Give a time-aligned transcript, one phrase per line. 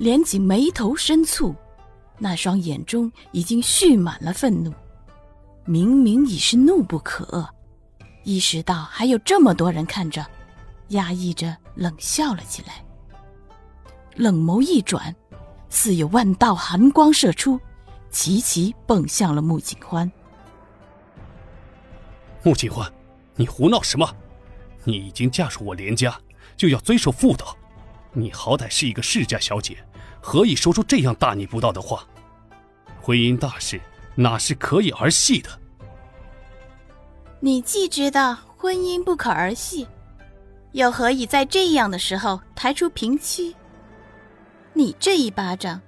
[0.00, 1.54] 连锦眉头深蹙，
[2.18, 4.72] 那双眼中已经蓄满了愤怒，
[5.66, 7.46] 明明已是怒不可遏。
[8.24, 10.26] 意识到还有这么多人看着，
[10.88, 12.82] 压抑着冷笑了起来。
[14.14, 15.14] 冷眸一转，
[15.68, 17.60] 似有万道寒光射出，
[18.10, 20.10] 齐齐蹦向了穆景欢。
[22.42, 22.90] 穆景欢，
[23.36, 24.16] 你胡闹什么？
[24.82, 26.18] 你已经嫁入我连家，
[26.56, 27.54] 就要遵守妇道。
[28.14, 29.76] 你好歹是一个世家小姐。
[30.20, 32.04] 何以说出这样大逆不道的话？
[33.00, 33.80] 婚姻大事
[34.14, 35.50] 哪是可以儿戏的？
[37.40, 39.88] 你既知道婚姻不可儿戏，
[40.72, 43.56] 又何以在这样的时候抬出平妻？
[44.74, 45.80] 你这一巴掌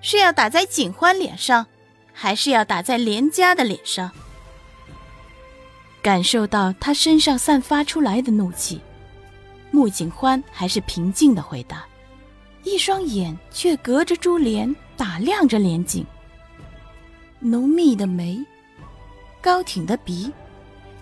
[0.00, 1.66] 是要打在景欢脸上，
[2.12, 4.10] 还是要打在连家的脸上？
[6.00, 8.80] 感受到他身上散发出来的怒气，
[9.70, 11.84] 穆景欢还是平静的回答。
[12.62, 16.04] 一双眼却隔着珠帘打量着连景，
[17.38, 18.38] 浓密的眉，
[19.40, 20.30] 高挺的鼻，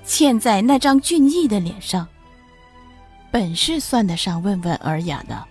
[0.07, 2.07] 嵌在那张俊逸的脸上。
[3.31, 5.45] 本是算得上温文尔雅的，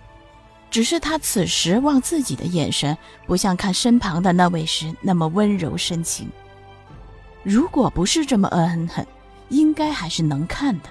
[0.70, 6.28] 只是他此时望自己的眼神，不像看身旁的那位时那么温柔深情。
[7.44, 9.06] 如果不是这么恶狠狠，
[9.50, 10.88] 应该还是能看的。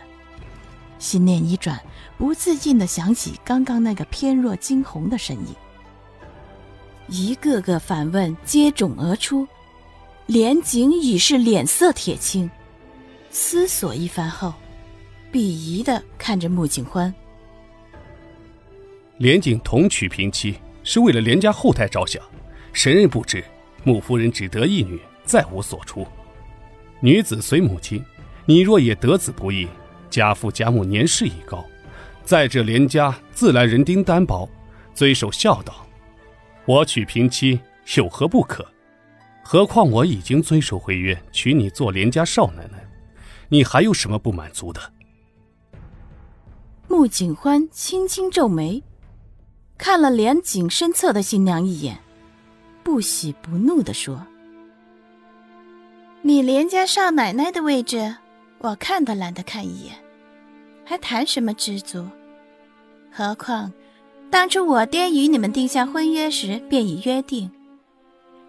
[0.99, 1.79] 心念一转。
[2.17, 5.55] 不自禁的想起刚刚那个翩若惊鸿的身影，
[7.07, 9.47] 一个个反问接踵而出，
[10.25, 12.49] 连景已是脸色铁青，
[13.29, 14.51] 思索一番后，
[15.31, 17.13] 鄙夷的看着穆景欢。
[19.19, 22.19] 连景同娶平妻是为了连家后代着想，
[22.73, 23.43] 神人不知
[23.83, 26.05] 穆夫人只得一女，再无所出。
[26.99, 28.03] 女子随母亲，
[28.47, 29.67] 你若也得子不易，
[30.09, 31.65] 家父家母年事已高。
[32.23, 34.49] 在这连家自来人丁单薄，
[34.93, 35.85] 遵守孝道，
[36.65, 37.59] 我娶平妻
[37.95, 38.65] 有何不可？
[39.43, 42.85] 何况我已经遵守婚约，娶你做连家少奶奶，
[43.47, 44.81] 你还有什么不满足的？
[46.89, 48.83] 穆景欢轻轻皱眉，
[49.77, 51.97] 看了连景身侧的新娘一眼，
[52.83, 54.27] 不喜不怒地说
[56.23, 58.17] ：“你连家少奶奶的位置，
[58.59, 59.95] 我看都懒得看一眼，
[60.83, 62.07] 还谈什么知足？”
[63.11, 63.71] 何况，
[64.29, 67.49] 当初我爹与你们定下婚约时，便已约定，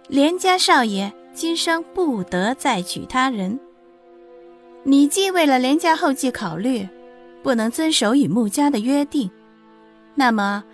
[0.09, 3.59] 连家少爷今生不得再娶他人。
[4.83, 6.89] 你既为了连家后继考虑，
[7.43, 9.31] 不能遵守与穆家的约定，
[10.15, 10.65] 那么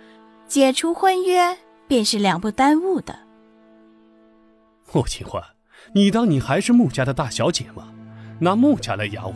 [0.47, 1.57] 解除婚约
[1.87, 3.17] 便是两不耽误的。
[4.93, 5.41] 穆清欢，
[5.93, 7.91] 你当你还是穆家的大小姐吗？
[8.39, 9.33] 拿穆家来压我？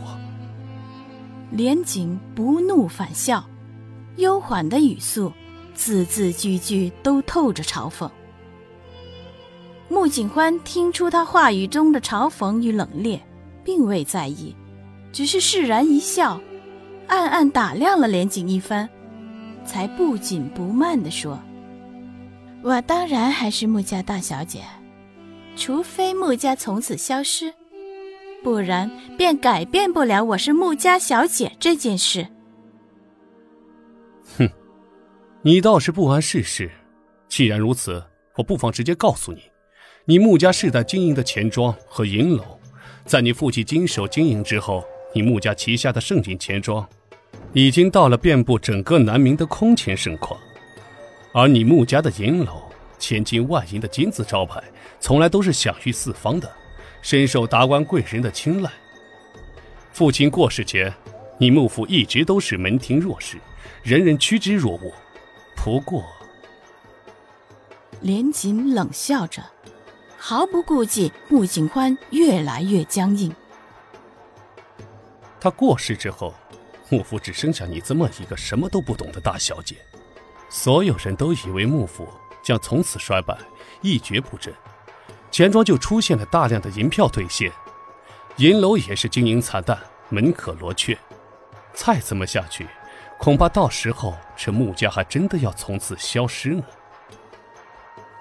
[1.51, 3.43] 连景不怒反笑。
[4.17, 5.31] 悠缓的语速，
[5.73, 8.09] 字字句句都透着嘲讽。
[9.87, 13.19] 穆景欢听出他话语中的嘲讽与冷冽，
[13.63, 14.53] 并未在意，
[15.13, 16.39] 只是释然一笑，
[17.07, 18.89] 暗暗打量了连景一番，
[19.65, 21.39] 才不紧不慢地说
[22.61, 24.63] ：“我当然还是穆家大小姐，
[25.55, 27.53] 除非穆家从此消失，
[28.43, 32.27] 不然便改变不了我是穆家小姐这件事。”
[34.37, 34.49] 哼
[35.41, 36.69] 你倒是不谙世事，
[37.27, 38.03] 既然如此，
[38.35, 39.43] 我不妨直接告诉你：
[40.05, 42.43] 你穆家世代经营的钱庄和银楼，
[43.05, 44.83] 在你父亲经手经营之后，
[45.13, 46.87] 你穆家旗下的盛景钱庄，
[47.53, 50.37] 已经到了遍布整个南明的空前盛况；
[51.33, 52.61] 而你穆家的银楼，
[52.97, 54.63] 千金万银的金字招牌，
[54.99, 56.51] 从来都是享誉四方的，
[57.01, 58.71] 深受达官贵人的青睐。
[59.91, 60.93] 父亲过世前，
[61.37, 63.37] 你幕府一直都是门庭若市，
[63.83, 64.93] 人人趋之若鹜。
[65.55, 66.05] 不过，
[68.01, 69.43] 连锦冷笑着，
[70.17, 73.33] 毫不顾忌穆景欢越来越僵硬。
[75.41, 76.33] 他过世之后，
[76.89, 79.75] 幕府只剩下你这么一个什么都不懂的大小姐，
[80.49, 82.07] 所有人都以为幕府
[82.41, 83.37] 将从此衰败，
[83.81, 84.53] 一蹶不振，
[85.31, 87.51] 钱庄就出现了大量的银票兑现，
[88.37, 89.77] 银楼也是经营惨淡，
[90.09, 90.97] 门可罗雀。
[91.73, 92.67] 再这么下去。
[93.17, 96.63] 恐怕到时候这穆家还真的要从此消失呢。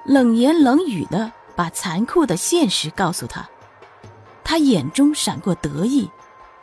[0.04, 3.48] 冷言冷语的把残酷的现实告诉他。
[4.42, 6.10] 他眼中闪过得意、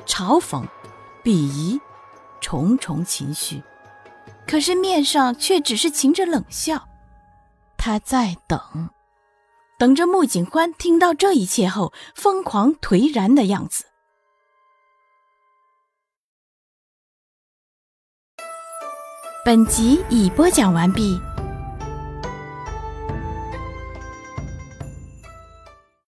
[0.06, 0.66] 嘲讽、
[1.24, 1.80] 鄙夷，
[2.42, 3.64] 重重情绪，
[4.46, 6.90] 可是面上却只是噙着冷笑。
[7.78, 8.90] 他在等，
[9.78, 13.86] 等着穆景欢听到这一切后疯狂颓然的样子。
[19.46, 21.20] 本集已播讲完毕。